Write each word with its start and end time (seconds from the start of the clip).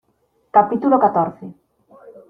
capítulo 0.57 0.95
catorce. 1.05 1.43